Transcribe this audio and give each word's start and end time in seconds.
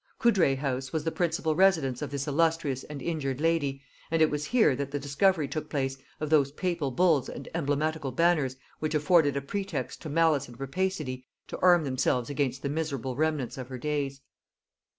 Coudray 0.17 0.55
house 0.55 0.91
was 0.91 1.03
the 1.03 1.11
principal 1.11 1.53
residence 1.53 2.01
of 2.01 2.09
this 2.09 2.27
illustrious 2.27 2.83
and 2.85 3.03
injured 3.03 3.39
lady, 3.39 3.83
and 4.09 4.19
it 4.19 4.31
was 4.31 4.45
here 4.45 4.75
that 4.75 4.89
the 4.89 4.97
discovery 4.97 5.47
took 5.47 5.69
place 5.69 5.95
of 6.19 6.31
those 6.31 6.51
papal 6.51 6.89
bulls 6.89 7.29
and 7.29 7.47
emblematical 7.53 8.11
banners 8.11 8.55
which 8.79 8.95
afforded 8.95 9.37
a 9.37 9.41
pretext 9.41 10.01
to 10.01 10.09
malice 10.09 10.47
and 10.47 10.59
rapacity 10.59 11.27
to 11.49 11.59
arm 11.59 11.83
themselves 11.83 12.31
against 12.31 12.63
the 12.63 12.67
miserable 12.69 13.15
remnant 13.15 13.59
of 13.59 13.67
her 13.67 13.77
days. 13.77 14.21